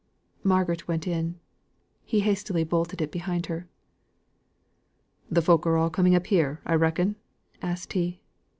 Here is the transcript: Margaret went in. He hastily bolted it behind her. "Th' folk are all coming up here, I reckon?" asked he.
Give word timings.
Margaret 0.43 0.87
went 0.87 1.05
in. 1.05 1.39
He 2.03 2.21
hastily 2.21 2.63
bolted 2.63 3.03
it 3.03 3.11
behind 3.11 3.45
her. 3.45 3.67
"Th' 5.31 5.43
folk 5.43 5.67
are 5.67 5.77
all 5.77 5.91
coming 5.91 6.15
up 6.15 6.25
here, 6.25 6.59
I 6.65 6.73
reckon?" 6.73 7.17
asked 7.61 7.93
he. 7.93 8.19